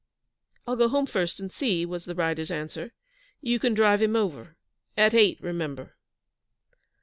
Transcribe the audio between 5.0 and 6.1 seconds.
eight, remember.'